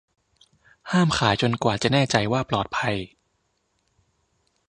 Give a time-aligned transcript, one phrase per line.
[0.91, 2.95] ห้ามขายจนกว่าจะแน่ใจว่าปลอดภัย